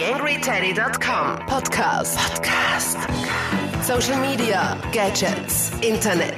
TheAngryTeddy.com 0.00 1.44
Podcast. 1.46 2.16
Podcast. 2.16 2.96
Social 3.82 4.18
Media, 4.18 4.74
Gadgets, 4.92 5.72
Internet. 5.82 6.32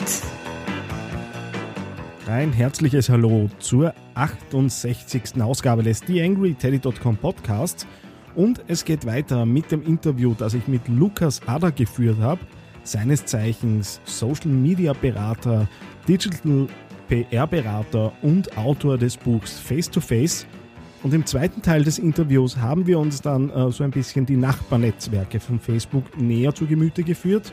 Ein 2.27 2.53
herzliches 2.53 3.09
Hallo 3.09 3.49
zur 3.61 3.95
68. 4.15 5.41
Ausgabe 5.41 5.85
des 5.85 6.01
TheAngryTeddy.com 6.01 7.17
Podcasts. 7.19 7.87
Und 8.35 8.65
es 8.67 8.85
geht 8.85 9.07
weiter 9.07 9.47
mit 9.47 9.71
dem 9.71 9.85
Interview, 9.85 10.35
das 10.37 10.55
ich 10.55 10.67
mit 10.67 10.89
Lukas 10.89 11.41
Ader 11.47 11.71
geführt 11.71 12.19
habe, 12.19 12.41
seines 12.83 13.25
Zeichens 13.27 14.01
Social 14.03 14.51
Media 14.51 14.93
Berater, 14.93 15.69
Digital 16.09 16.67
PR-Berater 17.07 18.13
und 18.23 18.59
Autor 18.59 18.99
des 18.99 19.17
Buchs 19.17 19.57
Face 19.57 19.89
to 19.89 20.01
Face. 20.01 20.49
Und 21.03 21.13
im 21.13 21.27
zweiten 21.27 21.63
Teil 21.63 21.83
des 21.83 21.99
Interviews 21.99 22.59
haben 22.59 22.87
wir 22.87 22.99
uns 22.99 23.21
dann 23.21 23.51
äh, 23.51 23.73
so 23.73 23.83
ein 23.83 23.91
bisschen 23.91 24.25
die 24.25 24.37
Nachbarnetzwerke 24.37 25.41
von 25.41 25.59
Facebook 25.59 26.17
näher 26.17 26.55
zu 26.55 26.67
Gemüte 26.67 27.03
geführt. 27.03 27.53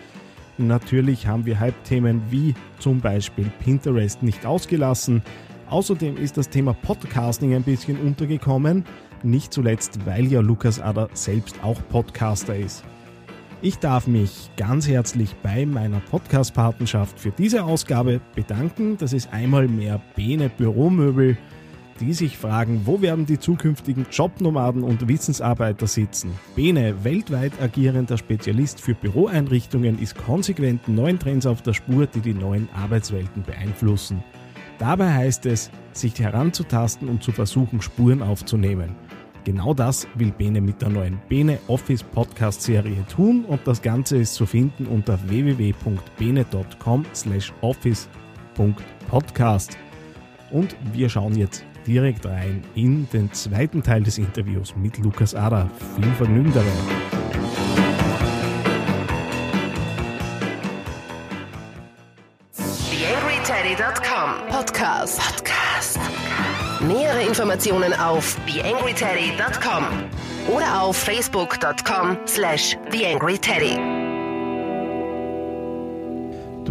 Natürlich 0.59 1.25
haben 1.25 1.45
wir 1.45 1.59
Hype-Themen 1.59 2.21
wie 2.29 2.53
zum 2.77 2.99
Beispiel 2.99 3.49
Pinterest 3.63 4.21
nicht 4.21 4.45
ausgelassen. 4.45 5.23
Außerdem 5.69 6.17
ist 6.17 6.37
das 6.37 6.49
Thema 6.49 6.73
Podcasting 6.73 7.55
ein 7.55 7.63
bisschen 7.63 7.97
untergekommen. 7.97 8.85
Nicht 9.23 9.51
zuletzt, 9.51 10.05
weil 10.05 10.27
ja 10.27 10.41
Lukas 10.41 10.79
Ader 10.79 11.09
selbst 11.13 11.63
auch 11.63 11.81
Podcaster 11.89 12.55
ist. 12.55 12.83
Ich 13.61 13.77
darf 13.77 14.05
mich 14.07 14.49
ganz 14.57 14.87
herzlich 14.87 15.35
bei 15.43 15.65
meiner 15.65 15.99
Podcast-Partnerschaft 15.99 17.19
für 17.19 17.31
diese 17.31 17.63
Ausgabe 17.63 18.21
bedanken. 18.35 18.97
Das 18.97 19.11
ist 19.11 19.33
einmal 19.33 19.67
mehr 19.67 19.99
Bene 20.15 20.49
Büromöbel, 20.49 21.37
die 21.99 22.13
sich 22.13 22.37
fragen, 22.37 22.81
wo 22.85 23.01
werden 23.01 23.25
die 23.25 23.39
zukünftigen 23.39 24.05
Jobnomaden 24.11 24.83
und 24.83 25.07
Wissensarbeiter 25.07 25.87
sitzen. 25.87 26.31
Bene, 26.55 27.03
weltweit 27.03 27.53
agierender 27.61 28.17
Spezialist 28.17 28.81
für 28.81 28.95
Büroeinrichtungen, 28.95 29.99
ist 29.99 30.17
konsequent 30.17 30.87
neuen 30.87 31.19
Trends 31.19 31.45
auf 31.45 31.61
der 31.61 31.73
Spur, 31.73 32.07
die 32.07 32.21
die 32.21 32.33
neuen 32.33 32.69
Arbeitswelten 32.73 33.43
beeinflussen. 33.43 34.23
Dabei 34.77 35.13
heißt 35.13 35.45
es, 35.45 35.71
sich 35.91 36.17
heranzutasten 36.19 37.09
und 37.09 37.21
zu 37.21 37.31
versuchen, 37.31 37.81
Spuren 37.81 38.21
aufzunehmen. 38.21 38.95
Genau 39.43 39.73
das 39.73 40.07
will 40.15 40.31
Bene 40.31 40.61
mit 40.61 40.81
der 40.81 40.89
neuen 40.89 41.19
Bene 41.27 41.59
Office 41.67 42.03
Podcast 42.03 42.61
Serie 42.61 43.05
tun 43.07 43.43
und 43.45 43.59
das 43.65 43.81
Ganze 43.81 44.17
ist 44.17 44.35
zu 44.35 44.45
finden 44.45 44.85
unter 44.85 45.17
www.bene.com 45.27 47.05
slash 47.13 47.51
office.podcast. 47.61 49.77
Und 50.51 50.75
wir 50.93 51.09
schauen 51.09 51.35
jetzt 51.37 51.65
direkt 51.85 52.25
rein 52.25 52.63
in 52.75 53.07
den 53.11 53.31
zweiten 53.33 53.83
Teil 53.83 54.03
des 54.03 54.17
Interviews 54.17 54.75
mit 54.75 54.97
Lukas 54.97 55.35
Ada. 55.35 55.69
Viel 55.95 56.11
Vergnügen 56.13 56.53
dabei. 56.53 56.67
TheAngryTeddy.com 62.89 64.47
Podcast. 64.49 65.19
Podcast. 65.19 65.99
Nähere 66.81 67.21
Informationen 67.27 67.93
auf 67.93 68.37
TheAngryTeddy.com 68.47 69.85
oder 70.53 70.81
auf 70.81 70.97
Facebook.com 70.97 72.17
slash 72.25 72.77
TheAngryTeddy. 72.91 73.98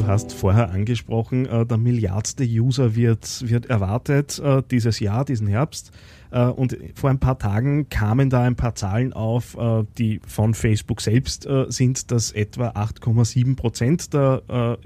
Hast 0.08 0.32
vorher 0.32 0.70
angesprochen, 0.70 1.44
äh, 1.44 1.66
der 1.66 1.76
milliardste 1.76 2.42
User 2.42 2.96
wird, 2.96 3.46
wird 3.46 3.66
erwartet 3.66 4.38
äh, 4.38 4.62
dieses 4.70 5.00
Jahr, 5.00 5.26
diesen 5.26 5.46
Herbst. 5.46 5.92
Äh, 6.30 6.46
und 6.46 6.78
vor 6.94 7.10
ein 7.10 7.18
paar 7.18 7.38
Tagen 7.38 7.90
kamen 7.90 8.30
da 8.30 8.40
ein 8.40 8.56
paar 8.56 8.74
Zahlen 8.74 9.12
auf, 9.12 9.54
die 9.98 10.22
von 10.26 10.54
Facebook 10.54 11.02
selbst 11.02 11.46
sind, 11.68 12.10
dass 12.10 12.32
etwa 12.32 12.70
8,7 12.70 13.54
Prozent 13.54 14.14
der 14.14 14.78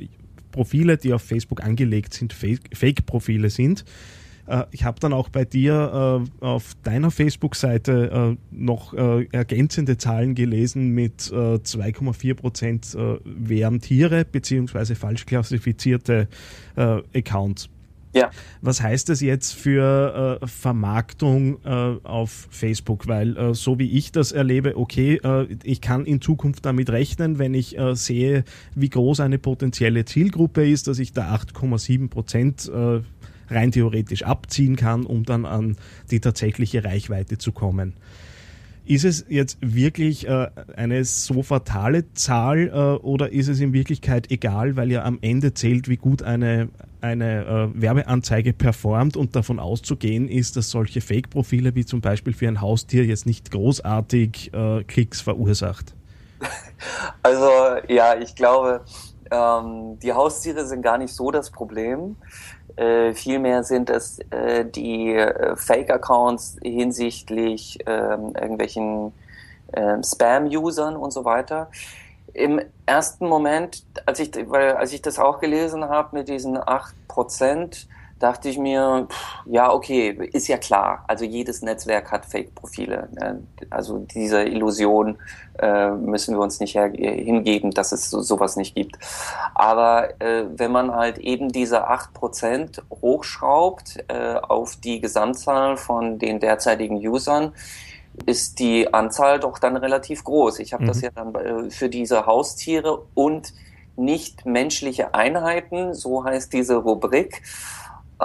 Profile, 0.51 0.97
die 0.97 1.13
auf 1.13 1.23
Facebook 1.23 1.63
angelegt 1.63 2.15
sind, 2.15 2.33
Fake-Profile 2.33 3.49
sind. 3.49 3.85
Äh, 4.47 4.65
ich 4.71 4.85
habe 4.85 5.01
dann 5.01 5.13
auch 5.13 5.29
bei 5.29 5.45
dir 5.45 6.25
äh, 6.41 6.45
auf 6.45 6.73
deiner 6.83 7.11
Facebook-Seite 7.11 8.37
äh, 8.37 8.55
noch 8.55 8.95
ergänzende 8.95 9.97
Zahlen 9.97 10.35
gelesen 10.35 10.91
mit 10.91 11.23
2,4 11.23 12.35
Prozent 12.35 12.97
wären 13.25 13.81
Tiere 13.81 14.25
beziehungsweise 14.25 14.95
falsch 14.95 15.27
klassifizierte 15.27 16.29
Accounts. 16.77 17.69
Ja. 18.15 18.31
Was 18.61 18.83
heißt 18.83 19.09
das 19.09 19.21
jetzt 19.21 19.55
für 19.55 20.39
äh, 20.43 20.47
Vermarktung 20.47 21.59
äh, 21.65 21.97
auf 22.03 22.49
Facebook? 22.51 23.09
Weil 23.09 23.37
äh, 23.37 23.55
so 23.55 23.79
wie 23.79 23.91
ich 23.91 24.13
das 24.13 24.33
erlebe, 24.33 24.77
okay, 24.77 25.21
ich 25.63 25.81
kann 25.81 26.05
in 26.05 26.21
Zukunft 26.21 26.67
damit 26.67 26.91
rechnen, 26.91 27.39
wenn 27.39 27.55
ich 27.55 27.77
sehe, 27.95 28.45
wie 28.75 28.89
groß 28.89 29.21
eine 29.21 29.39
potenzielle 29.39 30.05
Zielgruppe 30.05 30.69
ist, 30.69 30.89
dass 30.89 30.99
ich 30.99 31.13
da 31.13 31.35
8,7 31.35 32.09
Prozent 32.09 32.71
rein 33.53 33.73
theoretisch 33.73 34.25
abziehen 34.25 34.77
kann, 34.77 35.05
um 35.05 35.25
dann 35.25 35.47
an 35.47 35.77
die 36.11 36.21
tatsächliche 36.21 36.85
Reichweite 36.85 37.39
zu 37.39 37.53
kommen. 37.53 37.95
Ist 38.85 39.05
es 39.05 39.25
jetzt 39.29 39.59
wirklich 39.61 40.27
äh, 40.27 40.49
eine 40.77 41.05
so 41.05 41.45
fatale 41.45 42.13
Zahl 42.15 42.69
äh, 42.69 43.05
oder 43.05 43.31
ist 43.31 43.47
es 43.47 43.61
in 43.61 43.73
Wirklichkeit 43.73 44.33
egal, 44.33 44.75
weil 44.75 44.91
ja 44.91 45.05
am 45.05 45.19
Ende 45.23 45.55
zählt, 45.55 45.89
wie 45.89 45.97
gut 45.97 46.25
eine, 46.25 46.69
eine 47.01 47.71
äh, 47.75 47.81
Werbeanzeige 47.81 48.53
performt 48.53 49.17
und 49.17 49.37
davon 49.37 49.61
auszugehen 49.61 50.29
ist, 50.29 50.57
dass 50.57 50.71
solche 50.71 51.01
Fake-Profile 51.01 51.77
wie 51.77 51.87
zum 51.87 52.01
Beispiel 52.01 52.33
für 52.33 52.49
ein 52.49 52.61
Haustier 52.61 53.05
jetzt 53.05 53.25
nicht 53.25 53.53
großartig 53.53 54.51
Klicks 54.87 55.21
verursacht? 55.21 55.95
Also 57.23 57.49
ja, 57.87 58.19
ich 58.19 58.35
glaube, 58.35 58.85
ähm, 59.33 59.99
die 60.01 60.13
Haustiere 60.13 60.67
sind 60.67 60.83
gar 60.83 60.99
nicht 60.99 61.15
so 61.15 61.31
das 61.31 61.51
Problem. 61.51 62.17
Äh, 62.77 63.13
vielmehr 63.13 63.65
sind 63.65 63.91
es 63.91 64.19
äh, 64.31 64.65
die 64.65 65.15
äh, 65.15 65.57
Fake-Accounts 65.57 66.57
hinsichtlich 66.63 67.79
ähm, 67.87 68.35
irgendwelchen 68.35 69.13
ähm, 69.75 70.03
Spam-Usern 70.03 70.97
und 70.97 71.13
so 71.13 71.25
weiter. 71.25 71.71
Im 72.33 72.63
ersten 72.87 73.29
Moment, 73.29 73.85
als 74.07 74.21
ich, 74.21 74.31
weil, 74.49 74.73
als 74.73 74.93
ich 74.93 75.03
das 75.03 75.19
auch 75.19 75.39
gelesen 75.39 75.85
habe 75.85 76.17
mit 76.17 76.29
diesen 76.29 76.57
8%, 76.57 77.87
dachte 78.23 78.49
ich 78.49 78.59
mir, 78.59 79.07
pff, 79.11 79.47
ja, 79.47 79.73
okay, 79.73 80.11
ist 80.33 80.47
ja 80.49 80.57
klar. 80.57 81.05
Also 81.09 81.25
jedes 81.25 81.63
Netzwerk 81.63 82.13
hat 82.13 82.25
Fake-Profile. 82.27 83.09
Ne? 83.13 83.43
Also 83.71 83.99
diese 83.99 84.45
Illusion 84.45 85.19
äh, 85.59 85.91
müssen 85.91 86.37
wir 86.37 86.43
uns 86.43 86.61
nicht 86.61 86.73
hingeben, 86.73 87.73
dass 87.73 87.93
es 87.93 88.11
so, 88.11 88.21
sowas 88.21 88.57
nicht 88.57 88.75
gibt. 88.75 88.97
Aber 89.55 90.21
äh, 90.21 90.45
wenn 90.57 90.71
man 90.71 90.95
halt 90.95 91.19
eben 91.19 91.51
diese 91.51 91.89
8% 91.91 92.81
hochschraubt 92.91 94.05
äh, 94.09 94.35
auf 94.37 94.77
die 94.77 95.01
Gesamtzahl 95.01 95.77
von 95.77 96.19
den 96.19 96.39
derzeitigen 96.39 96.97
Usern, 96.97 97.53
ist 98.27 98.59
die 98.59 98.93
Anzahl 98.93 99.41
doch 99.41 99.59
dann 99.59 99.77
relativ 99.77 100.23
groß. 100.23 100.61
Ich 100.61 100.73
habe 100.73 100.85
mhm. 100.85 100.89
das 100.89 101.01
ja 101.01 101.11
dann 101.15 101.35
äh, 101.35 101.71
für 101.71 101.89
diese 101.89 102.27
Haustiere 102.27 103.03
und 103.15 103.53
nicht 103.97 104.47
menschliche 104.47 105.15
Einheiten, 105.15 105.95
so 105.95 106.25
heißt 106.25 106.53
diese 106.53 106.77
Rubrik, 106.77 107.43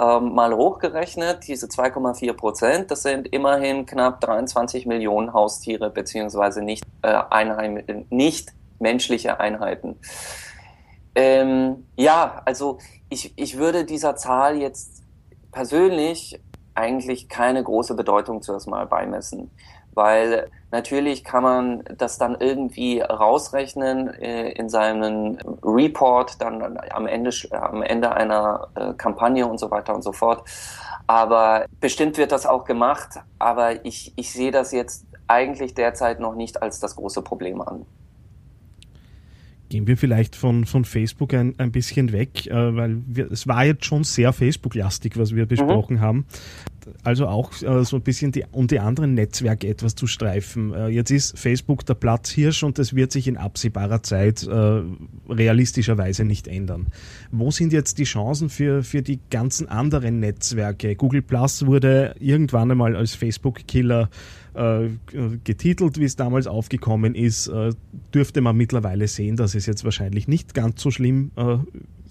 ähm, 0.00 0.34
mal 0.34 0.54
hochgerechnet, 0.54 1.46
diese 1.48 1.66
2,4 1.66 2.32
Prozent, 2.34 2.90
das 2.90 3.02
sind 3.02 3.28
immerhin 3.28 3.86
knapp 3.86 4.20
23 4.20 4.86
Millionen 4.86 5.32
Haustiere 5.32 5.90
beziehungsweise 5.90 6.62
nicht, 6.62 6.84
äh, 7.02 7.08
Einheim 7.30 7.82
nicht 8.10 8.52
menschliche 8.78 9.40
Einheiten. 9.40 9.96
Ähm, 11.14 11.86
ja, 11.96 12.42
also 12.44 12.78
ich, 13.08 13.32
ich 13.36 13.58
würde 13.58 13.84
dieser 13.84 14.14
Zahl 14.14 14.56
jetzt 14.56 15.02
persönlich 15.50 16.40
eigentlich 16.74 17.28
keine 17.28 17.64
große 17.64 17.94
Bedeutung 17.94 18.40
zuerst 18.40 18.68
mal 18.68 18.86
beimessen 18.86 19.50
weil 19.98 20.48
natürlich 20.70 21.24
kann 21.24 21.42
man 21.42 21.84
das 21.98 22.18
dann 22.18 22.36
irgendwie 22.40 23.00
rausrechnen 23.00 24.14
äh, 24.14 24.50
in 24.52 24.68
seinem 24.68 25.38
Report 25.62 26.40
dann 26.40 26.78
am 26.90 27.06
Ende, 27.06 27.30
am 27.50 27.82
Ende 27.82 28.12
einer 28.14 28.68
äh, 28.76 28.94
Kampagne 28.94 29.46
und 29.46 29.58
so 29.58 29.70
weiter 29.70 29.94
und 29.94 30.02
so 30.02 30.12
fort. 30.12 30.48
Aber 31.08 31.66
bestimmt 31.80 32.16
wird 32.16 32.30
das 32.32 32.46
auch 32.46 32.64
gemacht, 32.64 33.20
aber 33.38 33.84
ich, 33.84 34.12
ich 34.14 34.32
sehe 34.32 34.52
das 34.52 34.72
jetzt 34.72 35.04
eigentlich 35.26 35.74
derzeit 35.74 36.20
noch 36.20 36.36
nicht 36.36 36.62
als 36.62 36.78
das 36.78 36.94
große 36.94 37.22
Problem 37.22 37.60
an. 37.60 37.84
Gehen 39.68 39.86
wir 39.86 39.98
vielleicht 39.98 40.34
von, 40.34 40.64
von 40.64 40.84
Facebook 40.86 41.34
ein, 41.34 41.54
ein 41.58 41.72
bisschen 41.72 42.12
weg, 42.12 42.46
äh, 42.46 42.76
weil 42.76 43.02
wir, 43.06 43.30
es 43.30 43.46
war 43.46 43.64
jetzt 43.64 43.84
schon 43.84 44.04
sehr 44.04 44.32
Facebook-lastig, 44.32 45.18
was 45.18 45.34
wir 45.34 45.44
besprochen 45.44 45.96
mhm. 45.96 46.00
haben. 46.00 46.26
Also 47.02 47.26
auch 47.26 47.52
äh, 47.62 47.84
so 47.84 47.96
ein 47.96 48.02
bisschen 48.02 48.32
die, 48.32 48.44
um 48.50 48.66
die 48.66 48.80
anderen 48.80 49.14
Netzwerke 49.14 49.68
etwas 49.68 49.94
zu 49.94 50.06
streifen. 50.06 50.72
Äh, 50.72 50.88
jetzt 50.88 51.10
ist 51.10 51.38
Facebook 51.38 51.84
der 51.86 51.94
Platzhirsch 51.94 52.62
und 52.62 52.78
das 52.78 52.94
wird 52.94 53.12
sich 53.12 53.28
in 53.28 53.36
absehbarer 53.36 54.02
Zeit 54.02 54.46
äh, 54.46 54.82
realistischerweise 55.28 56.24
nicht 56.24 56.48
ändern. 56.48 56.88
Wo 57.30 57.50
sind 57.50 57.72
jetzt 57.72 57.98
die 57.98 58.04
Chancen 58.04 58.48
für, 58.50 58.82
für 58.82 59.02
die 59.02 59.20
ganzen 59.30 59.68
anderen 59.68 60.20
Netzwerke? 60.20 60.96
Google 60.96 61.22
Plus 61.22 61.66
wurde 61.66 62.14
irgendwann 62.18 62.70
einmal 62.70 62.96
als 62.96 63.14
Facebook-Killer 63.14 64.10
äh, 64.54 64.88
getitelt, 65.44 65.98
wie 65.98 66.04
es 66.04 66.16
damals 66.16 66.46
aufgekommen 66.46 67.14
ist, 67.14 67.48
äh, 67.48 67.70
dürfte 68.14 68.40
man 68.40 68.56
mittlerweile 68.56 69.06
sehen, 69.08 69.36
dass 69.36 69.54
es 69.54 69.66
jetzt 69.66 69.84
wahrscheinlich 69.84 70.28
nicht 70.28 70.54
ganz 70.54 70.82
so 70.82 70.90
schlimm 70.90 71.30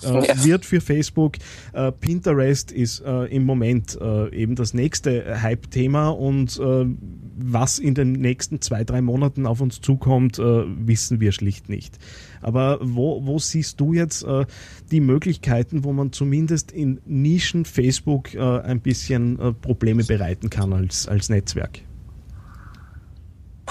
äh, 0.04 0.44
wird 0.44 0.66
für 0.66 0.82
Facebook. 0.82 1.36
Äh, 1.74 1.92
Pinterest 1.92 2.72
ist 2.72 3.02
äh, 3.02 3.26
im 3.26 3.46
Moment 3.46 3.98
äh, 4.00 4.34
eben 4.36 4.56
das 4.56 4.74
nächste 4.74 5.42
Hype-Thema 5.42 6.10
und 6.10 6.60
äh, 6.60 6.86
was 7.40 7.80
in 7.80 7.94
den 7.94 8.14
nächsten 8.14 8.62
zwei, 8.62 8.84
drei 8.84 9.02
Monaten 9.02 9.46
auf 9.46 9.62
uns 9.62 9.82
zukommt, 9.82 10.40
äh, 10.40 10.64
wissen 10.66 11.20
wir 11.20 11.32
schlicht 11.32 11.70
nicht. 11.70 11.98
Aber 12.42 12.80
wo, 12.82 13.26
wo 13.26 13.40
siehst 13.40 13.80
du 13.80 13.94
jetzt 13.94 14.26
die 14.92 15.00
Möglichkeiten, 15.02 15.84
wo 15.84 15.92
man 15.92 16.12
zumindest 16.12 16.72
in 16.72 17.02
Nischen 17.06 17.66
Facebook 17.66 18.36
ein 18.38 18.80
bisschen 18.80 19.56
Probleme 19.60 20.04
bereiten 20.04 20.52
kann 20.52 20.72
als, 20.72 21.08
als 21.08 21.30
Netzwerk? 21.30 21.82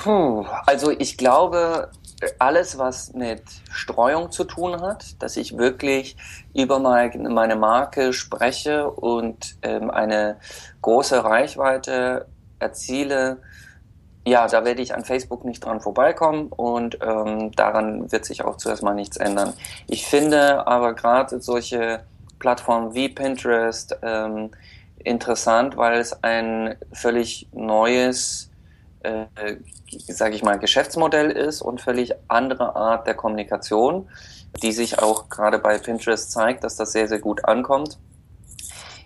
Puh, 0.06 0.46
also 0.66 0.92
ich 0.92 1.18
glaube, 1.18 1.90
alles, 2.38 2.78
was 2.78 3.12
mit 3.12 3.42
Streuung 3.72 4.30
zu 4.30 4.44
tun 4.44 4.80
hat, 4.80 5.20
dass 5.20 5.36
ich 5.36 5.58
wirklich 5.58 6.16
über 6.54 6.78
meine 6.78 7.56
Marke 7.56 8.12
spreche 8.12 8.88
und 8.88 9.56
ähm, 9.62 9.90
eine 9.90 10.36
große 10.80 11.24
Reichweite 11.24 12.28
erziele, 12.60 13.38
ja, 14.24 14.46
da 14.46 14.64
werde 14.64 14.80
ich 14.80 14.94
an 14.94 15.04
Facebook 15.04 15.44
nicht 15.44 15.64
dran 15.64 15.80
vorbeikommen 15.80 16.52
und 16.52 16.98
ähm, 17.02 17.50
daran 17.56 18.12
wird 18.12 18.26
sich 18.26 18.44
auch 18.44 18.58
zuerst 18.58 18.84
mal 18.84 18.94
nichts 18.94 19.16
ändern. 19.16 19.54
Ich 19.88 20.06
finde 20.06 20.68
aber 20.68 20.94
gerade 20.94 21.40
solche 21.40 22.04
Plattformen 22.38 22.94
wie 22.94 23.08
Pinterest 23.08 23.98
ähm, 24.02 24.52
interessant, 25.02 25.76
weil 25.76 25.98
es 25.98 26.22
ein 26.22 26.76
völlig 26.92 27.48
neues 27.52 28.52
äh, 29.06 29.56
sage 30.08 30.34
ich 30.34 30.42
mal, 30.42 30.58
Geschäftsmodell 30.58 31.30
ist 31.30 31.62
und 31.62 31.80
völlig 31.80 32.14
andere 32.28 32.74
Art 32.76 33.06
der 33.06 33.14
Kommunikation, 33.14 34.08
die 34.62 34.72
sich 34.72 34.98
auch 34.98 35.28
gerade 35.28 35.58
bei 35.58 35.78
Pinterest 35.78 36.30
zeigt, 36.30 36.64
dass 36.64 36.76
das 36.76 36.92
sehr, 36.92 37.08
sehr 37.08 37.20
gut 37.20 37.44
ankommt. 37.44 37.98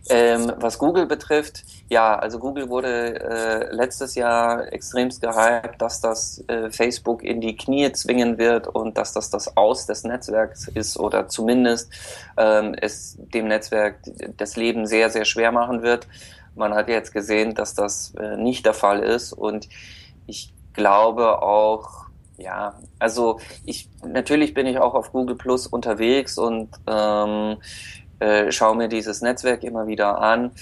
Ähm, 0.09 0.53
was 0.57 0.79
Google 0.79 1.07
betrifft, 1.07 1.63
ja, 1.89 2.19
also 2.19 2.39
Google 2.39 2.69
wurde 2.69 3.21
äh, 3.21 3.73
letztes 3.73 4.17
Jahr 4.17 4.73
extremst 4.73 5.21
gehypt, 5.21 5.81
dass 5.81 6.01
das 6.01 6.43
äh, 6.49 6.71
Facebook 6.71 7.23
in 7.23 7.41
die 7.41 7.57
Knie 7.57 7.93
zwingen 7.93 8.39
wird 8.39 8.67
und 8.67 8.99
dass 8.99 9.13
das 9.13 9.31
das 9.31 9.57
Aus 9.57 9.87
des 9.87 10.03
Netzwerks 10.03 10.69
ist 10.69 10.99
oder 10.99 11.29
zumindest 11.29 11.93
ähm, 12.37 12.75
es 12.81 13.19
dem 13.19 13.47
Netzwerk 13.49 13.99
das 14.37 14.57
Leben 14.57 14.87
sehr, 14.87 15.11
sehr 15.11 15.25
schwer 15.25 15.53
machen 15.53 15.83
wird. 15.83 16.09
Man 16.55 16.75
hat 16.75 16.89
jetzt 16.89 17.13
gesehen, 17.13 17.55
dass 17.55 17.75
das 17.75 18.15
äh, 18.17 18.37
nicht 18.37 18.67
der 18.67 18.75
Fall 18.75 19.03
ist 19.03 19.33
und 19.33 19.69
ich 20.27 20.53
glaube 20.73 21.43
auch, 21.43 22.07
ja, 22.37 22.75
also 22.99 23.41
ich 23.65 23.89
natürlich 24.07 24.55
bin 24.55 24.67
ich 24.67 24.79
auch 24.79 24.95
auf 24.95 25.13
Google 25.13 25.37
Plus 25.37 25.67
unterwegs 25.67 26.39
und 26.39 26.71
ähm, 26.87 27.59
äh, 28.19 28.51
schaue 28.51 28.77
mir 28.77 28.89
dieses 28.89 29.21
Netzwerk 29.23 29.63
immer 29.63 29.87
wieder 29.87 30.21
an, 30.21 30.53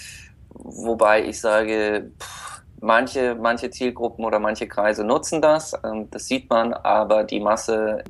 wobei 0.50 1.24
ich 1.24 1.40
sage, 1.40 2.10
pff, 2.18 2.62
manche 2.80 3.34
manche 3.34 3.70
Zielgruppen 3.70 4.24
oder 4.24 4.38
manche 4.38 4.66
Kreise 4.66 5.04
nutzen 5.04 5.40
das, 5.42 5.74
ähm, 5.84 6.08
das 6.10 6.26
sieht 6.26 6.50
man, 6.50 6.72
aber 6.72 7.24
die 7.24 7.40
Masse 7.40 8.02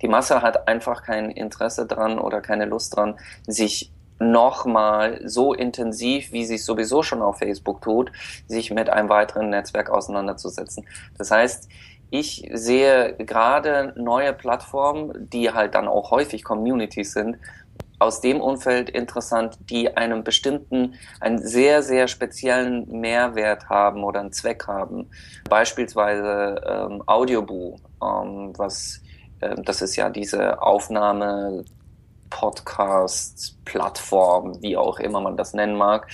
die 0.00 0.08
Masse 0.08 0.42
hat 0.42 0.68
einfach 0.68 1.04
kein 1.04 1.30
Interesse 1.30 1.86
dran 1.86 2.18
oder 2.18 2.40
keine 2.40 2.64
Lust 2.64 2.96
dran, 2.96 3.18
sich 3.46 3.92
nochmal 4.30 5.20
so 5.24 5.52
intensiv, 5.52 6.32
wie 6.32 6.44
sie 6.44 6.54
es 6.54 6.64
sowieso 6.64 7.02
schon 7.02 7.22
auf 7.22 7.38
Facebook 7.38 7.82
tut, 7.82 8.12
sich 8.46 8.70
mit 8.70 8.88
einem 8.88 9.08
weiteren 9.08 9.50
Netzwerk 9.50 9.90
auseinanderzusetzen. 9.90 10.86
Das 11.18 11.30
heißt, 11.30 11.68
ich 12.10 12.48
sehe 12.52 13.14
gerade 13.18 13.94
neue 13.96 14.32
Plattformen, 14.32 15.28
die 15.30 15.50
halt 15.50 15.74
dann 15.74 15.88
auch 15.88 16.10
häufig 16.10 16.44
Communities 16.44 17.14
sind, 17.14 17.38
aus 17.98 18.20
dem 18.20 18.40
Umfeld 18.40 18.90
interessant, 18.90 19.58
die 19.70 19.96
einem 19.96 20.24
bestimmten, 20.24 20.94
einen 21.20 21.38
sehr, 21.38 21.82
sehr 21.82 22.08
speziellen 22.08 23.00
Mehrwert 23.00 23.68
haben 23.68 24.02
oder 24.02 24.20
einen 24.20 24.32
Zweck 24.32 24.66
haben. 24.66 25.08
Beispielsweise 25.48 26.60
ähm, 26.66 27.02
Audioboo, 27.06 27.76
ähm, 28.02 28.52
was 28.56 29.00
äh, 29.40 29.56
das 29.62 29.82
ist 29.82 29.96
ja 29.96 30.08
diese 30.08 30.60
Aufnahme 30.62 31.64
Podcast-Plattform, 32.32 34.60
wie 34.62 34.76
auch 34.76 34.98
immer 34.98 35.20
man 35.20 35.36
das 35.36 35.52
nennen 35.52 35.76
mag, 35.76 36.08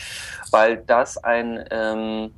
weil 0.50 0.76
das 0.79 1.17
ein, 1.17 1.65
ähm, 1.70 2.35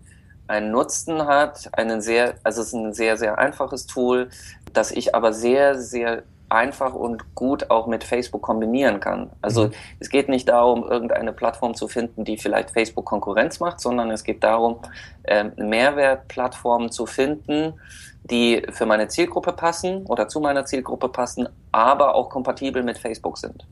einen 0.47 0.71
Nutzen 0.71 1.27
hat, 1.27 1.71
einen 1.73 2.01
sehr, 2.03 2.35
also 2.45 2.61
es 2.61 2.69
ist 2.69 2.75
ein 2.75 2.93
sehr, 2.93 3.17
sehr 3.17 3.39
einfaches 3.39 3.87
Tool, 3.87 4.29
das 4.73 4.91
ich 4.91 5.15
aber 5.15 5.33
sehr, 5.33 5.79
sehr 5.79 6.25
einfach 6.51 6.93
und 6.95 7.35
gut 7.35 7.71
auch 7.71 7.87
mit 7.87 8.05
Facebook 8.05 8.43
kombinieren 8.43 9.01
kann. 9.01 9.31
Also 9.41 9.69
mhm. 9.69 9.73
es 10.01 10.11
geht 10.11 10.29
nicht 10.29 10.47
darum, 10.49 10.83
irgendeine 10.83 11.33
Plattform 11.33 11.75
zu 11.75 11.89
finden, 11.89 12.25
die 12.25 12.37
vielleicht 12.37 12.73
Facebook 12.73 13.07
Konkurrenz 13.07 13.61
macht, 13.61 13.81
sondern 13.81 14.11
es 14.11 14.25
geht 14.25 14.45
darum, 14.45 14.81
ähm, 15.25 15.53
Mehrwertplattformen 15.57 16.91
zu 16.91 17.07
finden, 17.07 17.75
die 18.31 18.63
für 18.71 18.87
meine 18.87 19.09
Zielgruppe 19.09 19.53
passen 19.53 20.07
oder 20.07 20.29
zu 20.29 20.41
meiner 20.41 20.65
Zielgruppe 20.65 21.09
passen, 21.09 21.49
aber 21.73 22.15
auch 22.15 22.31
kompatibel 22.31 22.83
mit 22.83 22.99
Facebook 22.99 23.39
sind. 23.39 23.67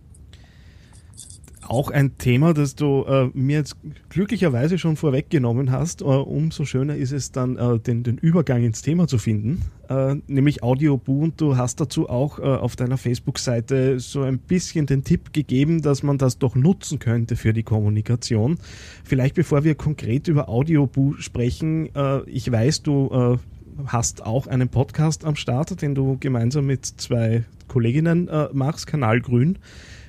Auch 1.68 1.90
ein 1.90 2.16
Thema, 2.16 2.54
das 2.54 2.76
du 2.76 3.04
äh, 3.06 3.28
mir 3.34 3.58
jetzt 3.58 3.76
glücklicherweise 4.08 4.78
schon 4.78 4.96
vorweggenommen 4.96 5.70
hast. 5.70 6.00
Äh, 6.00 6.04
umso 6.04 6.64
schöner 6.64 6.96
ist 6.96 7.12
es 7.12 7.30
dann, 7.30 7.58
äh, 7.58 7.78
den, 7.78 8.02
den 8.02 8.16
Übergang 8.16 8.64
ins 8.64 8.80
Thema 8.80 9.06
zu 9.06 9.18
finden, 9.18 9.66
äh, 9.90 10.14
nämlich 10.28 10.62
Audioboo. 10.62 11.24
Und 11.24 11.38
du 11.42 11.58
hast 11.58 11.78
dazu 11.78 12.08
auch 12.08 12.38
äh, 12.38 12.42
auf 12.42 12.74
deiner 12.74 12.96
Facebook-Seite 12.96 14.00
so 14.00 14.22
ein 14.22 14.38
bisschen 14.38 14.86
den 14.86 15.04
Tipp 15.04 15.34
gegeben, 15.34 15.82
dass 15.82 16.02
man 16.02 16.16
das 16.16 16.38
doch 16.38 16.54
nutzen 16.54 17.00
könnte 17.00 17.36
für 17.36 17.52
die 17.52 17.64
Kommunikation. 17.64 18.58
Vielleicht 19.04 19.34
bevor 19.34 19.62
wir 19.62 19.74
konkret 19.74 20.26
über 20.26 20.48
Audioboo 20.48 21.16
sprechen, 21.18 21.94
äh, 21.94 22.22
ich 22.30 22.50
weiß, 22.50 22.82
du 22.82 23.38
hast 23.86 24.24
auch 24.24 24.46
einen 24.46 24.68
Podcast 24.68 25.24
am 25.24 25.36
Start, 25.36 25.80
den 25.82 25.94
du 25.94 26.16
gemeinsam 26.18 26.66
mit 26.66 26.84
zwei 26.84 27.44
Kolleginnen 27.68 28.28
äh, 28.28 28.48
machst, 28.52 28.86
Kanal 28.86 29.20
Grün. 29.20 29.58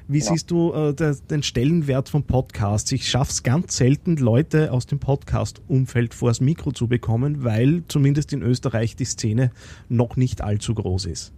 Wie 0.07 0.19
ja. 0.19 0.25
siehst 0.25 0.49
du 0.49 0.73
äh, 0.73 0.93
der, 0.93 1.13
den 1.13 1.43
Stellenwert 1.43 2.09
von 2.09 2.23
Podcasts? 2.23 2.91
Ich 2.91 3.07
schaffe 3.07 3.31
es 3.31 3.43
ganz 3.43 3.77
selten, 3.77 4.17
Leute 4.17 4.71
aus 4.71 4.87
dem 4.87 4.99
Podcast-Umfeld 4.99 6.15
vors 6.15 6.41
Mikro 6.41 6.71
zu 6.71 6.87
bekommen, 6.87 7.43
weil 7.43 7.83
zumindest 7.87 8.33
in 8.33 8.41
Österreich 8.41 8.95
die 8.95 9.05
Szene 9.05 9.51
noch 9.87 10.15
nicht 10.15 10.41
allzu 10.41 10.73
groß 10.73 11.05
ist. 11.05 11.31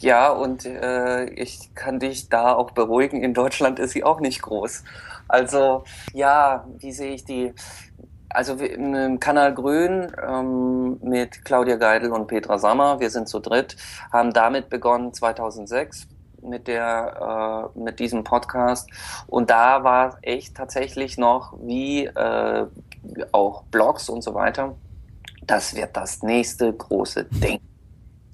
Ja, 0.00 0.30
und 0.30 0.64
äh, 0.66 1.30
ich 1.30 1.74
kann 1.74 2.00
dich 2.00 2.28
da 2.28 2.54
auch 2.54 2.72
beruhigen, 2.72 3.22
in 3.22 3.34
Deutschland 3.34 3.78
ist 3.78 3.92
sie 3.92 4.04
auch 4.04 4.20
nicht 4.20 4.42
groß. 4.42 4.82
Also 5.28 5.84
ja, 6.12 6.66
wie 6.78 6.92
sehe 6.92 7.14
ich 7.14 7.24
die? 7.24 7.52
Also 8.30 8.54
im 8.54 9.18
Kanal 9.18 9.54
Grün 9.54 10.12
ähm, 10.26 10.98
mit 11.02 11.44
Claudia 11.44 11.76
Geidel 11.76 12.12
und 12.12 12.28
Petra 12.28 12.58
Sammer, 12.58 13.00
wir 13.00 13.10
sind 13.10 13.28
zu 13.28 13.40
dritt, 13.40 13.76
haben 14.12 14.32
damit 14.32 14.68
begonnen 14.68 15.12
2006 15.12 16.06
mit 16.40 16.68
der 16.68 17.70
äh, 17.74 17.78
mit 17.78 17.98
diesem 17.98 18.24
Podcast 18.24 18.88
und 19.26 19.50
da 19.50 19.84
war 19.84 20.18
echt 20.22 20.56
tatsächlich 20.56 21.18
noch 21.18 21.58
wie 21.60 22.06
äh, 22.06 22.66
auch 23.32 23.64
Blogs 23.64 24.08
und 24.08 24.22
so 24.22 24.34
weiter. 24.34 24.76
Das 25.42 25.74
wird 25.74 25.96
das 25.96 26.22
nächste 26.22 26.72
große 26.72 27.24
Ding. 27.24 27.60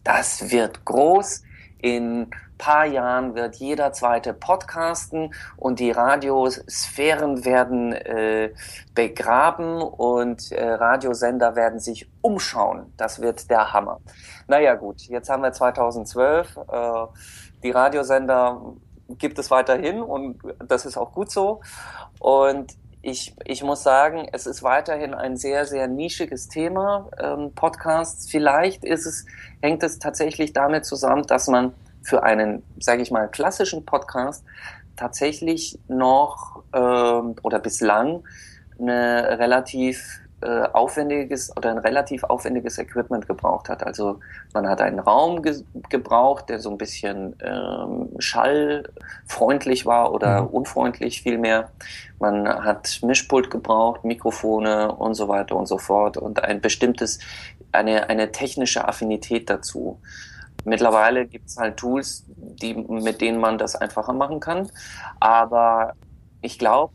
Das 0.04 0.50
wird 0.50 0.84
groß 0.84 1.42
in 1.78 2.30
paar 2.58 2.86
Jahren 2.86 3.34
wird 3.34 3.56
jeder 3.56 3.92
zweite 3.92 4.32
podcasten 4.32 5.34
und 5.56 5.78
die 5.78 5.90
Radiosphären 5.90 7.44
werden 7.44 7.92
äh, 7.92 8.52
begraben 8.94 9.82
und 9.82 10.52
äh, 10.52 10.64
Radiosender 10.64 11.54
werden 11.54 11.80
sich 11.80 12.08
umschauen. 12.22 12.92
Das 12.96 13.20
wird 13.20 13.50
der 13.50 13.72
Hammer. 13.72 14.00
Naja 14.48 14.74
gut, 14.74 15.02
jetzt 15.02 15.28
haben 15.28 15.42
wir 15.42 15.52
2012. 15.52 16.56
Äh, 16.56 17.06
die 17.62 17.70
Radiosender 17.70 18.60
gibt 19.08 19.38
es 19.38 19.50
weiterhin 19.50 20.00
und 20.00 20.40
das 20.66 20.86
ist 20.86 20.96
auch 20.96 21.12
gut 21.12 21.30
so. 21.30 21.60
Und 22.18 22.74
ich, 23.06 23.36
ich 23.44 23.62
muss 23.62 23.84
sagen, 23.84 24.28
es 24.32 24.46
ist 24.46 24.64
weiterhin 24.64 25.14
ein 25.14 25.36
sehr, 25.36 25.64
sehr 25.64 25.86
nischiges 25.86 26.48
Thema, 26.48 27.08
ähm, 27.20 27.52
Podcasts. 27.54 28.28
Vielleicht 28.28 28.84
ist 28.84 29.06
es, 29.06 29.26
hängt 29.62 29.84
es 29.84 30.00
tatsächlich 30.00 30.52
damit 30.52 30.84
zusammen, 30.84 31.24
dass 31.24 31.46
man 31.46 31.72
für 32.02 32.24
einen, 32.24 32.64
sage 32.80 33.02
ich 33.02 33.12
mal, 33.12 33.28
klassischen 33.28 33.84
Podcast 33.84 34.44
tatsächlich 34.96 35.78
noch 35.86 36.64
ähm, 36.74 37.36
oder 37.44 37.60
bislang 37.60 38.24
eine 38.80 39.38
relativ 39.38 40.20
äh, 40.42 40.68
aufwendiges 40.72 41.56
oder 41.56 41.70
ein 41.70 41.78
relativ 41.78 42.22
aufwendiges 42.24 42.76
Equipment 42.76 43.26
gebraucht 43.26 43.70
hat. 43.70 43.82
Also 43.82 44.20
man 44.52 44.68
hat 44.68 44.82
einen 44.82 44.98
Raum 44.98 45.42
ge 45.42 45.62
gebraucht, 45.88 46.50
der 46.50 46.58
so 46.60 46.70
ein 46.70 46.76
bisschen 46.76 47.36
ähm, 47.42 48.10
schallfreundlich 48.18 49.86
war 49.86 50.12
oder 50.12 50.42
mhm. 50.42 50.48
unfreundlich 50.48 51.22
vielmehr. 51.22 51.70
Man 52.18 52.46
hat 52.46 53.00
Mischpult 53.02 53.50
gebraucht, 53.50 54.04
Mikrofone 54.04 54.92
und 54.92 55.14
so 55.14 55.28
weiter 55.28 55.56
und 55.56 55.66
so 55.66 55.78
fort 55.78 56.18
und 56.18 56.44
ein 56.44 56.60
bestimmtes, 56.60 57.18
eine, 57.72 58.10
eine 58.10 58.30
technische 58.30 58.86
Affinität 58.86 59.48
dazu. 59.48 60.00
Mittlerweile 60.64 61.26
gibt 61.26 61.48
es 61.48 61.56
halt 61.56 61.78
Tools, 61.78 62.24
die, 62.26 62.74
mit 62.74 63.20
denen 63.20 63.38
man 63.38 63.56
das 63.56 63.76
einfacher 63.76 64.12
machen 64.12 64.40
kann. 64.40 64.70
Aber 65.20 65.94
ich 66.42 66.58
glaube, 66.58 66.92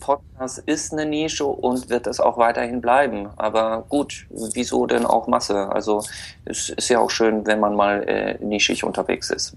Podcast 0.00 0.58
ist 0.66 0.92
eine 0.92 1.06
Nische 1.06 1.44
und 1.44 1.88
wird 1.90 2.06
es 2.06 2.20
auch 2.20 2.38
weiterhin 2.38 2.80
bleiben. 2.80 3.28
Aber 3.36 3.84
gut, 3.88 4.26
wieso 4.54 4.86
denn 4.86 5.06
auch 5.06 5.26
Masse? 5.26 5.68
Also 5.70 6.02
es 6.44 6.70
ist 6.70 6.88
ja 6.88 7.00
auch 7.00 7.10
schön, 7.10 7.46
wenn 7.46 7.60
man 7.60 7.74
mal 7.74 8.02
äh, 8.08 8.44
nischig 8.44 8.84
unterwegs 8.84 9.30
ist. 9.30 9.56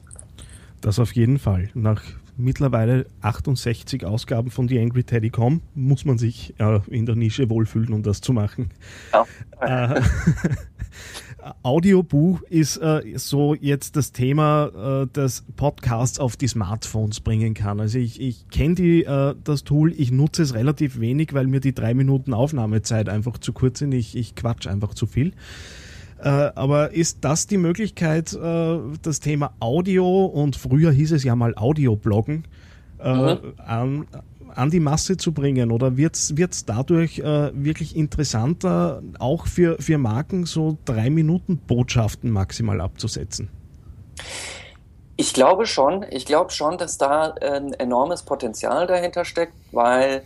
Das 0.81 0.99
auf 0.99 1.13
jeden 1.13 1.39
Fall. 1.39 1.69
Nach 1.73 2.01
mittlerweile 2.37 3.05
68 3.21 4.05
Ausgaben 4.05 4.49
von 4.49 4.67
The 4.67 4.79
Angry 4.79 5.03
Teddy.com 5.03 5.61
muss 5.75 6.05
man 6.05 6.17
sich 6.17 6.55
äh, 6.59 6.79
in 6.87 7.05
der 7.05 7.15
Nische 7.15 7.49
wohlfühlen, 7.49 7.93
um 7.93 8.01
das 8.01 8.21
zu 8.21 8.33
machen. 8.33 8.71
Ja. 9.13 9.95
Äh, 9.95 10.01
Audiobuch 11.63 12.41
ist 12.43 12.77
äh, 12.77 13.01
so 13.15 13.55
jetzt 13.55 13.95
das 13.95 14.11
Thema, 14.11 15.03
äh, 15.03 15.07
das 15.11 15.43
Podcasts 15.55 16.19
auf 16.19 16.37
die 16.37 16.47
Smartphones 16.47 17.19
bringen 17.19 17.53
kann. 17.53 17.79
Also 17.79 17.99
ich, 17.99 18.19
ich 18.21 18.49
kenne 18.49 18.79
äh, 18.79 19.35
das 19.43 19.63
Tool, 19.63 19.93
ich 19.93 20.11
nutze 20.11 20.43
es 20.43 20.53
relativ 20.53 20.99
wenig, 20.99 21.33
weil 21.33 21.47
mir 21.47 21.59
die 21.59 21.73
drei 21.73 21.93
Minuten 21.93 22.33
Aufnahmezeit 22.33 23.09
einfach 23.09 23.37
zu 23.37 23.53
kurz 23.53 23.79
sind. 23.79 23.93
Ich, 23.93 24.15
ich 24.15 24.35
quatsch 24.35 24.67
einfach 24.67 24.93
zu 24.93 25.07
viel. 25.07 25.33
Äh, 26.21 26.27
aber 26.27 26.91
ist 26.91 27.19
das 27.21 27.47
die 27.47 27.57
Möglichkeit, 27.57 28.33
äh, 28.33 28.79
das 29.01 29.19
Thema 29.21 29.53
Audio 29.59 30.25
und 30.25 30.57
früher 30.57 30.91
hieß 30.91 31.13
es 31.13 31.23
ja 31.23 31.35
mal 31.35 31.55
Audiobloggen, 31.55 32.43
äh, 32.99 33.35
mhm. 33.35 33.39
an, 33.57 34.07
an 34.55 34.69
die 34.69 34.79
Masse 34.79 35.17
zu 35.17 35.31
bringen? 35.31 35.71
Oder 35.71 35.97
wird 35.97 36.15
es 36.15 36.65
dadurch 36.65 37.19
äh, 37.19 37.51
wirklich 37.53 37.95
interessanter, 37.95 39.01
auch 39.19 39.47
für, 39.47 39.81
für 39.81 39.97
Marken 39.97 40.45
so 40.45 40.77
drei 40.85 41.09
Minuten 41.09 41.57
Botschaften 41.57 42.31
maximal 42.31 42.81
abzusetzen? 42.81 43.49
Ich 45.17 45.33
glaube 45.33 45.65
schon. 45.65 46.05
Ich 46.11 46.25
glaube 46.25 46.51
schon, 46.51 46.77
dass 46.77 46.97
da 46.97 47.31
ein 47.41 47.73
enormes 47.73 48.23
Potenzial 48.23 48.87
dahinter 48.87 49.25
steckt, 49.25 49.53
weil 49.71 50.23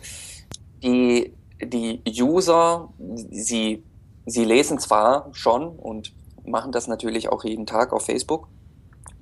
die, 0.82 1.32
die 1.60 2.00
User, 2.06 2.88
sie, 3.30 3.82
sie 4.26 4.44
lesen 4.44 4.78
zwar 4.78 5.30
schon 5.32 5.68
und 5.68 6.12
machen 6.46 6.72
das 6.72 6.86
natürlich 6.86 7.28
auch 7.28 7.44
jeden 7.44 7.66
Tag 7.66 7.92
auf 7.92 8.04
Facebook, 8.04 8.48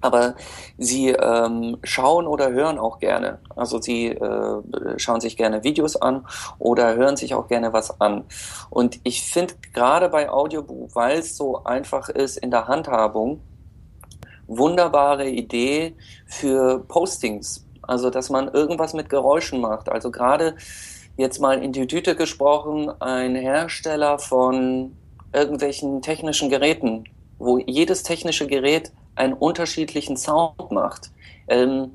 aber 0.03 0.35
sie 0.77 1.11
ähm, 1.11 1.79
schauen 1.83 2.27
oder 2.27 2.51
hören 2.51 2.79
auch 2.79 2.99
gerne. 2.99 3.39
Also 3.57 3.81
sie 3.81 4.09
äh, 4.09 4.63
schauen 4.99 5.21
sich 5.21 5.37
gerne 5.37 5.65
Videos 5.65 5.97
an 5.97 6.27
oder 6.59 6.95
hören 6.97 7.17
sich 7.17 7.35
auch 7.35 7.49
gerne 7.49 7.73
was 7.73 8.01
an. 8.01 8.25
Und 8.69 9.01
ich 9.05 9.23
finde 9.23 9.55
gerade 9.73 10.09
bei 10.09 10.29
Audiobuch, 10.29 10.91
weil 10.95 11.21
es 11.21 11.37
so 11.37 11.65
einfach 11.65 12.09
ist 12.09 12.37
in 12.37 12.51
der 12.51 12.69
Handhabung, 12.69 13.41
wunderbare 14.49 15.29
Idee 15.29 15.95
für 16.27 16.81
Postings. 16.81 17.65
Also 17.83 18.11
dass 18.11 18.29
man 18.29 18.49
irgendwas 18.49 18.95
mit 18.95 19.09
Geräuschen 19.09 19.61
macht. 19.61 19.89
Also 19.89 20.11
gerade 20.11 20.57
jetzt 21.17 21.41
mal 21.41 21.63
in 21.63 21.73
die 21.73 21.87
Tüte 21.87 22.17
gesprochen, 22.17 22.91
ein 23.01 23.35
Hersteller 23.37 24.19
von 24.19 24.97
irgendwelchen 25.33 26.03
technischen 26.03 26.51
Geräten, 26.51 27.05
wo 27.39 27.59
jedes 27.59 28.03
technische 28.03 28.47
Gerät 28.47 28.93
einen 29.15 29.35
unterschiedlichen 29.35 30.17
Sound 30.17 30.71
macht. 30.71 31.11
Ähm, 31.49 31.93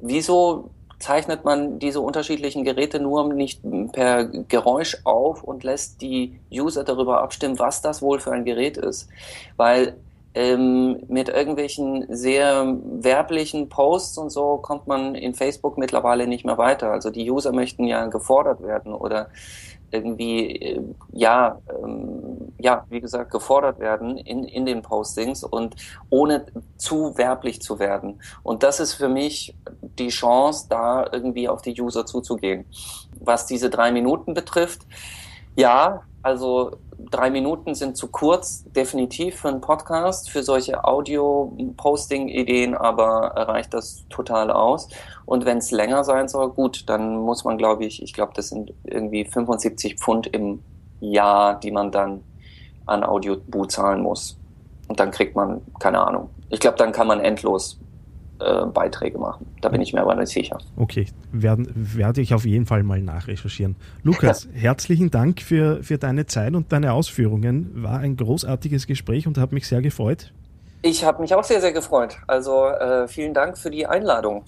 wieso 0.00 0.70
zeichnet 0.98 1.44
man 1.44 1.78
diese 1.78 2.00
unterschiedlichen 2.00 2.64
Geräte 2.64 3.00
nur 3.00 3.32
nicht 3.32 3.60
per 3.92 4.24
Geräusch 4.24 4.96
auf 5.04 5.42
und 5.42 5.62
lässt 5.62 6.00
die 6.00 6.38
User 6.50 6.84
darüber 6.84 7.22
abstimmen, 7.22 7.58
was 7.58 7.82
das 7.82 8.00
wohl 8.00 8.18
für 8.18 8.32
ein 8.32 8.44
Gerät 8.44 8.76
ist? 8.76 9.08
Weil 9.56 9.96
ähm, 10.34 10.98
mit 11.08 11.28
irgendwelchen 11.28 12.06
sehr 12.14 12.76
werblichen 12.84 13.68
Posts 13.68 14.18
und 14.18 14.30
so 14.30 14.58
kommt 14.58 14.86
man 14.86 15.14
in 15.14 15.34
Facebook 15.34 15.78
mittlerweile 15.78 16.26
nicht 16.26 16.44
mehr 16.44 16.58
weiter. 16.58 16.90
Also 16.90 17.10
die 17.10 17.30
User 17.30 17.52
möchten 17.52 17.84
ja 17.84 18.06
gefordert 18.06 18.62
werden 18.62 18.92
oder 18.92 19.28
irgendwie, 19.90 20.56
äh, 20.56 20.82
ja, 21.12 21.58
ähm, 21.82 22.35
ja, 22.58 22.84
wie 22.88 23.00
gesagt, 23.00 23.30
gefordert 23.30 23.78
werden 23.78 24.16
in, 24.16 24.44
in 24.44 24.66
den 24.66 24.82
Postings 24.82 25.44
und 25.44 25.76
ohne 26.10 26.46
zu 26.76 27.16
werblich 27.18 27.60
zu 27.60 27.78
werden. 27.78 28.20
Und 28.42 28.62
das 28.62 28.80
ist 28.80 28.94
für 28.94 29.08
mich 29.08 29.54
die 29.98 30.08
Chance, 30.08 30.66
da 30.68 31.06
irgendwie 31.10 31.48
auf 31.48 31.62
die 31.62 31.80
User 31.80 32.06
zuzugehen. 32.06 32.64
Was 33.20 33.46
diese 33.46 33.70
drei 33.70 33.92
Minuten 33.92 34.34
betrifft, 34.34 34.86
ja, 35.56 36.02
also 36.22 36.72
drei 36.98 37.30
Minuten 37.30 37.74
sind 37.74 37.96
zu 37.96 38.08
kurz, 38.08 38.64
definitiv 38.72 39.40
für 39.40 39.48
einen 39.48 39.60
Podcast, 39.60 40.30
für 40.30 40.42
solche 40.42 40.84
Audio-Posting-Ideen, 40.84 42.74
aber 42.74 43.32
reicht 43.36 43.72
das 43.74 44.04
total 44.08 44.50
aus. 44.50 44.88
Und 45.24 45.44
wenn 45.44 45.58
es 45.58 45.70
länger 45.70 46.04
sein 46.04 46.28
soll, 46.28 46.50
gut, 46.50 46.88
dann 46.88 47.16
muss 47.16 47.44
man, 47.44 47.58
glaube 47.58 47.84
ich, 47.84 48.02
ich 48.02 48.12
glaube, 48.12 48.32
das 48.34 48.48
sind 48.48 48.72
irgendwie 48.84 49.24
75 49.24 49.96
Pfund 49.96 50.26
im 50.26 50.62
Jahr, 51.00 51.60
die 51.60 51.70
man 51.70 51.92
dann 51.92 52.22
an 52.86 53.04
Audiobu 53.04 53.66
zahlen 53.66 54.02
muss. 54.02 54.38
Und 54.88 55.00
dann 55.00 55.10
kriegt 55.10 55.34
man, 55.34 55.60
keine 55.78 56.00
Ahnung. 56.00 56.30
Ich 56.48 56.60
glaube, 56.60 56.78
dann 56.78 56.92
kann 56.92 57.06
man 57.06 57.20
endlos 57.20 57.78
äh, 58.38 58.66
Beiträge 58.66 59.18
machen. 59.18 59.46
Da 59.60 59.68
bin 59.68 59.80
ich 59.80 59.92
mir 59.92 60.00
aber 60.00 60.14
nicht 60.14 60.30
sicher. 60.30 60.58
Okay, 60.76 61.06
werden, 61.32 61.68
werde 61.74 62.20
ich 62.20 62.34
auf 62.34 62.44
jeden 62.44 62.66
Fall 62.66 62.82
mal 62.82 63.00
nachrecherchieren. 63.00 63.76
Lukas, 64.02 64.48
herzlichen 64.52 65.10
Dank 65.10 65.40
für, 65.40 65.82
für 65.82 65.98
deine 65.98 66.26
Zeit 66.26 66.54
und 66.54 66.72
deine 66.72 66.92
Ausführungen. 66.92 67.82
War 67.82 67.98
ein 67.98 68.16
großartiges 68.16 68.86
Gespräch 68.86 69.26
und 69.26 69.38
hat 69.38 69.52
mich 69.52 69.66
sehr 69.66 69.82
gefreut. 69.82 70.32
Ich 70.82 71.04
habe 71.04 71.22
mich 71.22 71.34
auch 71.34 71.44
sehr, 71.44 71.60
sehr 71.60 71.72
gefreut. 71.72 72.18
Also 72.26 72.66
äh, 72.66 73.08
vielen 73.08 73.34
Dank 73.34 73.58
für 73.58 73.70
die 73.70 73.86
Einladung. 73.86 74.44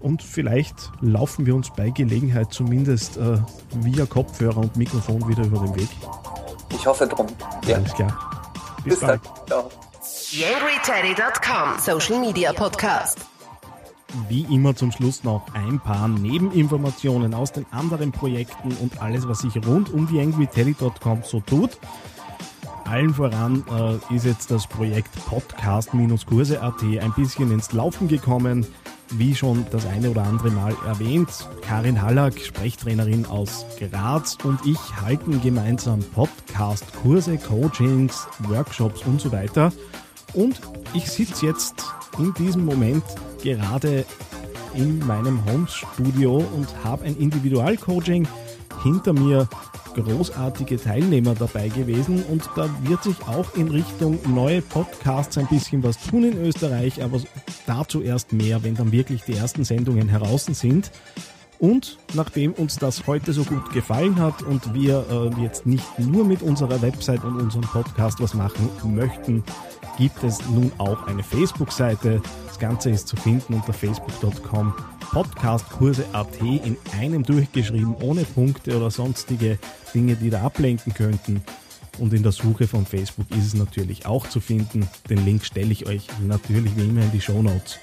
Und 0.00 0.22
vielleicht 0.22 0.92
laufen 1.00 1.46
wir 1.46 1.56
uns 1.56 1.72
bei 1.74 1.90
Gelegenheit 1.90 2.52
zumindest 2.52 3.16
äh, 3.16 3.38
via 3.80 4.06
Kopfhörer 4.06 4.58
und 4.58 4.76
Mikrofon 4.76 5.26
wieder 5.28 5.44
über 5.44 5.58
den 5.58 5.74
Weg. 5.74 5.88
Ich 6.70 6.86
hoffe 6.86 7.06
drum. 7.06 7.26
Ja. 7.66 7.76
Alles 7.76 7.94
klar. 7.94 8.42
Bis, 8.84 8.94
Bis 8.94 9.00
bald. 9.00 9.20
Dann. 9.24 9.46
Ciao. 9.46 9.70
YangryTeddy.com 10.30 11.78
Social 11.78 12.20
Media 12.20 12.52
Podcast. 12.52 13.18
Wie 14.28 14.42
immer 14.54 14.74
zum 14.74 14.90
Schluss 14.92 15.24
noch 15.24 15.46
ein 15.54 15.80
paar 15.80 16.08
Nebeninformationen 16.08 17.34
aus 17.34 17.52
den 17.52 17.66
anderen 17.72 18.12
Projekten 18.12 18.72
und 18.80 19.02
alles, 19.02 19.28
was 19.28 19.40
sich 19.40 19.54
rund 19.66 19.92
um 19.92 20.08
TheAngryTeddy.com 20.08 21.22
so 21.24 21.40
tut. 21.40 21.78
Allen 22.84 23.12
voran 23.12 23.64
äh, 23.70 24.14
ist 24.14 24.24
jetzt 24.24 24.50
das 24.50 24.66
Projekt 24.66 25.10
Podcast-Kurse.at 25.26 26.82
ein 26.82 27.12
bisschen 27.14 27.52
ins 27.52 27.72
Laufen 27.72 28.08
gekommen. 28.08 28.66
Wie 29.12 29.34
schon 29.34 29.66
das 29.70 29.86
eine 29.86 30.10
oder 30.10 30.22
andere 30.24 30.50
Mal 30.50 30.74
erwähnt, 30.86 31.28
Karin 31.62 32.00
Hallack, 32.00 32.38
Sprechtrainerin 32.38 33.24
aus 33.26 33.64
Graz 33.78 34.36
und 34.44 34.64
ich 34.66 34.78
halten 35.00 35.40
gemeinsam 35.40 36.00
Podcast-Kurse, 36.00 37.38
Coachings, 37.38 38.26
Workshops 38.40 39.02
und 39.06 39.20
so 39.20 39.32
weiter. 39.32 39.72
Und 40.34 40.60
ich 40.92 41.10
sitze 41.10 41.46
jetzt 41.46 41.84
in 42.18 42.34
diesem 42.34 42.64
Moment 42.64 43.02
gerade 43.42 44.04
in 44.74 44.98
meinem 45.06 45.44
Home-Studio 45.46 46.36
und 46.36 46.68
habe 46.84 47.04
ein 47.04 47.16
Individualcoaching 47.16 48.28
hinter 48.82 49.12
mir 49.14 49.48
großartige 50.02 50.80
Teilnehmer 50.80 51.34
dabei 51.34 51.68
gewesen 51.68 52.22
und 52.24 52.48
da 52.56 52.68
wird 52.82 53.02
sich 53.02 53.16
auch 53.26 53.54
in 53.54 53.68
Richtung 53.68 54.18
neue 54.34 54.62
Podcasts 54.62 55.38
ein 55.38 55.46
bisschen 55.46 55.82
was 55.82 55.98
tun 55.98 56.24
in 56.24 56.38
Österreich, 56.38 57.02
aber 57.02 57.20
dazu 57.66 58.02
erst 58.02 58.32
mehr, 58.32 58.62
wenn 58.62 58.74
dann 58.74 58.92
wirklich 58.92 59.22
die 59.22 59.34
ersten 59.34 59.64
Sendungen 59.64 60.08
heraus 60.08 60.46
sind. 60.46 60.90
Und 61.58 61.98
nachdem 62.14 62.52
uns 62.52 62.76
das 62.76 63.06
heute 63.08 63.32
so 63.32 63.42
gut 63.42 63.72
gefallen 63.72 64.20
hat 64.20 64.42
und 64.42 64.74
wir 64.74 65.04
äh, 65.10 65.42
jetzt 65.42 65.66
nicht 65.66 65.98
nur 65.98 66.24
mit 66.24 66.40
unserer 66.40 66.80
Website 66.82 67.24
und 67.24 67.40
unserem 67.40 67.64
Podcast 67.64 68.20
was 68.20 68.34
machen 68.34 68.70
möchten, 68.94 69.42
gibt 69.98 70.22
es 70.22 70.38
nun 70.48 70.70
auch 70.78 71.06
eine 71.08 71.22
Facebook-Seite. 71.22 72.22
Das 72.46 72.58
Ganze 72.58 72.90
ist 72.90 73.08
zu 73.08 73.16
finden 73.16 73.54
unter 73.54 73.72
facebook.com 73.72 74.72
podcastkurse.at 75.10 76.40
in 76.40 76.76
einem 76.98 77.24
durchgeschrieben, 77.24 77.96
ohne 78.00 78.24
Punkte 78.24 78.76
oder 78.76 78.90
sonstige 78.90 79.58
Dinge, 79.94 80.16
die 80.16 80.30
da 80.30 80.42
ablenken 80.42 80.94
könnten. 80.94 81.42
Und 81.98 82.12
in 82.12 82.22
der 82.22 82.32
Suche 82.32 82.68
von 82.68 82.86
Facebook 82.86 83.26
ist 83.32 83.46
es 83.46 83.54
natürlich 83.54 84.06
auch 84.06 84.28
zu 84.28 84.40
finden. 84.40 84.88
Den 85.10 85.24
Link 85.24 85.44
stelle 85.44 85.72
ich 85.72 85.86
euch 85.86 86.06
natürlich 86.26 86.76
wie 86.76 86.84
immer 86.84 87.02
in 87.02 87.10
die 87.10 87.20
Show 87.20 87.42
Notes. 87.42 87.78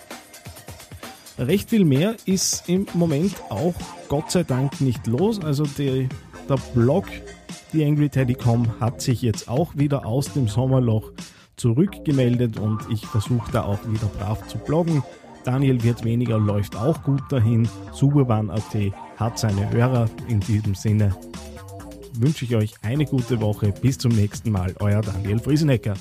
Recht 1.38 1.70
viel 1.70 1.84
mehr 1.84 2.16
ist 2.26 2.70
im 2.70 2.88
Moment 2.94 3.36
auch 3.50 3.74
Gott 4.08 4.32
sei 4.32 4.44
Dank 4.44 4.80
nicht 4.80 5.06
los. 5.08 5.42
Also 5.42 5.66
die, 5.66 6.08
der 6.48 6.58
Blog 6.74 7.08
TheAngryTeddy.com 7.72 8.80
hat 8.80 9.02
sich 9.02 9.22
jetzt 9.22 9.50
auch 9.50 9.76
wieder 9.76 10.06
aus 10.06 10.32
dem 10.32 10.48
Sommerloch 10.48 11.12
zurückgemeldet 11.58 12.60
und 12.60 12.80
ich 12.90 13.06
versuche 13.06 13.52
da 13.52 13.64
auch 13.64 13.80
wieder 13.88 14.08
brav 14.08 14.48
zu 14.48 14.58
bloggen. 14.58 15.04
Daniel 15.44 15.84
wird 15.84 16.04
weniger, 16.04 16.40
läuft 16.40 16.76
auch 16.76 17.04
gut 17.04 17.22
dahin. 17.30 17.70
Suburban.at 17.94 18.76
hat 19.18 19.40
seine 19.40 19.70
Hörer. 19.70 20.10
In 20.28 20.40
diesem 20.40 20.74
Sinne 20.74 21.16
wünsche 22.20 22.46
ich 22.46 22.56
euch 22.56 22.74
eine 22.82 23.06
gute 23.06 23.42
Woche. 23.42 23.72
Bis 23.72 23.98
zum 23.98 24.12
nächsten 24.12 24.52
Mal. 24.52 24.74
Euer 24.80 25.02
Daniel 25.02 25.40
Friesenecker. 25.40 25.96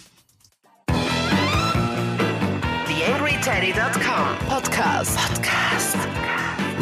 TheAngryTeddy.com 2.86 4.48
Podcast. 4.48 5.18
Podcast. 5.18 5.96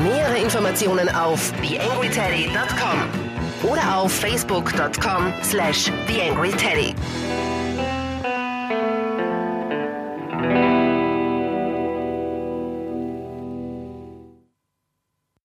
Nähere 0.05 0.39
Informationen 0.39 1.09
auf 1.09 1.53
TheAngryTeddy.com 1.63 3.71
oder 3.71 3.99
auf 3.99 4.13
Facebook.com 4.13 5.33
slash 5.43 5.91
TheAngryTeddy. 6.07 6.95